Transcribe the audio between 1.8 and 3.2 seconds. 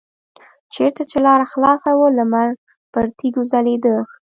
وه لمر پر